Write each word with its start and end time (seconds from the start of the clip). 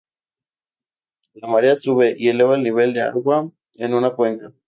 La 1.35 1.47
marea 1.47 1.75
sube 1.75 2.15
y 2.17 2.29
eleva 2.29 2.55
el 2.55 2.63
nivel 2.63 2.91
de 2.91 3.03
agua 3.03 3.51
en 3.75 3.93
una 3.93 4.09
cuenca. 4.15 4.51